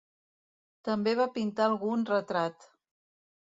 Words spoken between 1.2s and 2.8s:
pintar algun retrat.